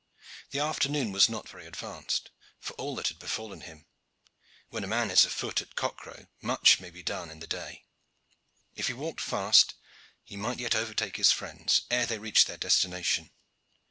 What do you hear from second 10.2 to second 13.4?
he might yet overtake his friends ere they reached their destination.